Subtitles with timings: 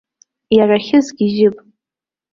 [0.55, 1.57] Иарахьы сгьежьып.